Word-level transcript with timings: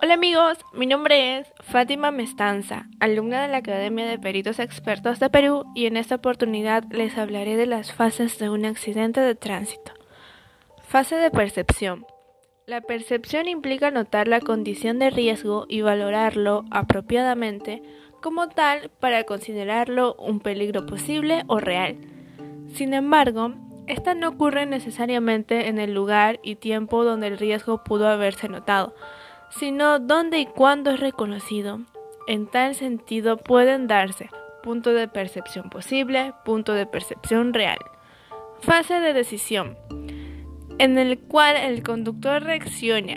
Hola 0.00 0.14
amigos, 0.14 0.58
mi 0.72 0.86
nombre 0.86 1.38
es 1.38 1.52
Fátima 1.58 2.12
Mestanza, 2.12 2.86
alumna 3.00 3.42
de 3.42 3.48
la 3.48 3.56
Academia 3.56 4.06
de 4.06 4.16
Peritos 4.16 4.60
Expertos 4.60 5.18
de 5.18 5.28
Perú 5.28 5.64
y 5.74 5.86
en 5.86 5.96
esta 5.96 6.14
oportunidad 6.14 6.84
les 6.92 7.18
hablaré 7.18 7.56
de 7.56 7.66
las 7.66 7.92
fases 7.92 8.38
de 8.38 8.48
un 8.48 8.64
accidente 8.64 9.20
de 9.20 9.34
tránsito. 9.34 9.92
Fase 10.86 11.16
de 11.16 11.32
percepción. 11.32 12.06
La 12.64 12.80
percepción 12.80 13.48
implica 13.48 13.90
notar 13.90 14.28
la 14.28 14.40
condición 14.40 15.00
de 15.00 15.10
riesgo 15.10 15.66
y 15.68 15.80
valorarlo 15.80 16.64
apropiadamente 16.70 17.82
como 18.22 18.48
tal 18.48 18.90
para 19.00 19.24
considerarlo 19.24 20.14
un 20.14 20.38
peligro 20.38 20.86
posible 20.86 21.42
o 21.48 21.58
real. 21.58 21.96
Sin 22.72 22.94
embargo, 22.94 23.52
esta 23.88 24.14
no 24.14 24.28
ocurre 24.28 24.64
necesariamente 24.64 25.66
en 25.66 25.78
el 25.78 25.92
lugar 25.92 26.38
y 26.44 26.54
tiempo 26.54 27.04
donde 27.04 27.26
el 27.26 27.38
riesgo 27.38 27.82
pudo 27.82 28.06
haberse 28.06 28.48
notado, 28.48 28.94
sino 29.50 29.98
dónde 29.98 30.38
y 30.40 30.46
cuándo 30.46 30.90
es 30.90 31.00
reconocido. 31.00 31.80
En 32.26 32.46
tal 32.46 32.74
sentido 32.74 33.38
pueden 33.38 33.86
darse 33.86 34.28
punto 34.62 34.92
de 34.92 35.08
percepción 35.08 35.70
posible, 35.70 36.34
punto 36.44 36.74
de 36.74 36.86
percepción 36.86 37.54
real. 37.54 37.78
Fase 38.60 39.00
de 39.00 39.12
decisión, 39.12 39.78
en 40.78 40.98
el 40.98 41.18
cual 41.18 41.56
el 41.56 41.82
conductor 41.82 42.42
reacciona 42.42 43.16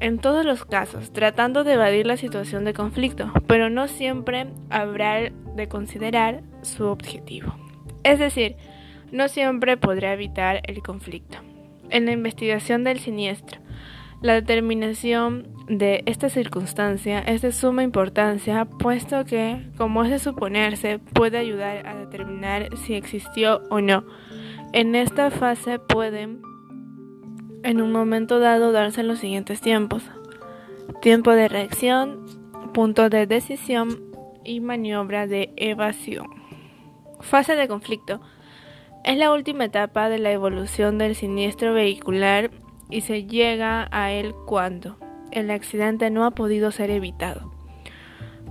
en 0.00 0.18
todos 0.18 0.44
los 0.44 0.64
casos, 0.64 1.12
tratando 1.12 1.64
de 1.64 1.72
evadir 1.72 2.06
la 2.06 2.16
situación 2.16 2.64
de 2.64 2.74
conflicto, 2.74 3.32
pero 3.46 3.70
no 3.70 3.88
siempre 3.88 4.48
habrá 4.70 5.30
de 5.30 5.68
considerar 5.68 6.42
su 6.62 6.84
objetivo. 6.86 7.54
Es 8.04 8.18
decir, 8.18 8.56
no 9.10 9.28
siempre 9.28 9.76
podrá 9.76 10.12
evitar 10.12 10.60
el 10.64 10.82
conflicto. 10.82 11.38
En 11.90 12.04
la 12.04 12.12
investigación 12.12 12.84
del 12.84 13.00
siniestro, 13.00 13.60
la 14.20 14.34
determinación 14.34 15.54
de 15.68 16.02
esta 16.06 16.28
circunstancia 16.28 17.20
es 17.20 17.42
de 17.42 17.52
suma 17.52 17.82
importancia, 17.82 18.64
puesto 18.64 19.24
que, 19.24 19.62
como 19.76 20.02
es 20.02 20.10
de 20.10 20.18
suponerse, 20.18 20.98
puede 20.98 21.38
ayudar 21.38 21.86
a 21.86 21.94
determinar 21.94 22.76
si 22.78 22.94
existió 22.94 23.62
o 23.70 23.80
no. 23.80 24.04
En 24.72 24.94
esta 24.94 25.30
fase 25.30 25.78
pueden, 25.78 26.42
en 27.62 27.80
un 27.80 27.92
momento 27.92 28.40
dado, 28.40 28.72
darse 28.72 29.02
los 29.02 29.20
siguientes 29.20 29.60
tiempos. 29.60 30.02
Tiempo 31.00 31.32
de 31.32 31.48
reacción, 31.48 32.26
punto 32.74 33.08
de 33.08 33.26
decisión 33.26 34.04
y 34.44 34.60
maniobra 34.60 35.26
de 35.26 35.52
evasión. 35.56 36.26
Fase 37.20 37.54
de 37.54 37.68
conflicto. 37.68 38.20
Es 39.04 39.16
la 39.16 39.32
última 39.32 39.66
etapa 39.66 40.08
de 40.08 40.18
la 40.18 40.32
evolución 40.32 40.98
del 40.98 41.14
siniestro 41.14 41.72
vehicular 41.72 42.50
y 42.90 43.02
se 43.02 43.24
llega 43.24 43.88
a 43.90 44.12
él 44.12 44.34
cuando 44.46 44.96
el 45.30 45.50
accidente 45.50 46.10
no 46.10 46.24
ha 46.24 46.30
podido 46.30 46.70
ser 46.70 46.90
evitado. 46.90 47.52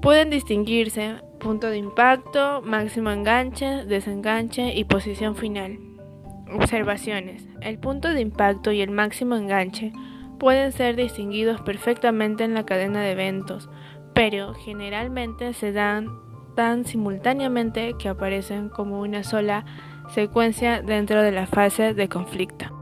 Pueden 0.00 0.30
distinguirse 0.30 1.16
punto 1.38 1.68
de 1.70 1.78
impacto, 1.78 2.62
máximo 2.62 3.10
enganche, 3.10 3.84
desenganche 3.84 4.74
y 4.74 4.84
posición 4.84 5.36
final. 5.36 5.78
Observaciones. 6.52 7.46
El 7.60 7.78
punto 7.78 8.08
de 8.08 8.20
impacto 8.20 8.72
y 8.72 8.80
el 8.80 8.90
máximo 8.90 9.36
enganche 9.36 9.92
pueden 10.38 10.72
ser 10.72 10.96
distinguidos 10.96 11.60
perfectamente 11.60 12.44
en 12.44 12.54
la 12.54 12.64
cadena 12.64 13.02
de 13.02 13.12
eventos, 13.12 13.68
pero 14.14 14.54
generalmente 14.54 15.52
se 15.52 15.72
dan 15.72 16.08
tan 16.54 16.84
simultáneamente 16.84 17.94
que 17.98 18.08
aparecen 18.08 18.68
como 18.68 19.00
una 19.00 19.22
sola 19.22 19.64
secuencia 20.10 20.82
dentro 20.82 21.22
de 21.22 21.32
la 21.32 21.46
fase 21.46 21.94
de 21.94 22.08
conflicto. 22.08 22.77